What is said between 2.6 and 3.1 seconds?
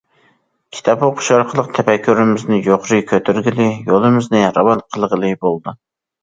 يۇقىرى